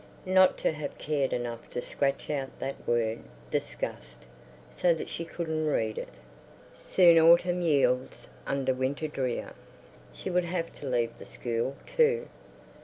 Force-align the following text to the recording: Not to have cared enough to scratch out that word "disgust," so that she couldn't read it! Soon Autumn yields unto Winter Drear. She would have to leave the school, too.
Not 0.25 0.57
to 0.57 0.71
have 0.71 0.97
cared 0.97 1.31
enough 1.31 1.69
to 1.69 1.79
scratch 1.79 2.31
out 2.31 2.57
that 2.59 2.87
word 2.87 3.19
"disgust," 3.51 4.25
so 4.75 4.95
that 4.95 5.09
she 5.09 5.23
couldn't 5.23 5.67
read 5.67 5.99
it! 5.99 6.09
Soon 6.73 7.19
Autumn 7.19 7.61
yields 7.61 8.27
unto 8.47 8.73
Winter 8.73 9.07
Drear. 9.07 9.51
She 10.11 10.31
would 10.31 10.45
have 10.45 10.73
to 10.73 10.87
leave 10.87 11.11
the 11.19 11.27
school, 11.27 11.75
too. 11.85 12.27